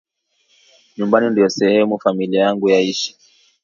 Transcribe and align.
Nyumbani 0.97 1.29
ndio 1.29 1.49
sehemu 1.49 1.99
familia 1.99 2.41
yangu 2.41 2.69
yaishi 2.69 3.15